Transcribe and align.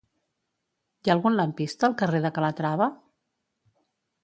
Hi 1.07 1.11
ha 1.11 1.15
algun 1.17 1.37
lampista 1.41 1.87
al 1.89 1.95
carrer 2.01 2.23
de 2.25 2.33
Calatrava? 2.39 2.91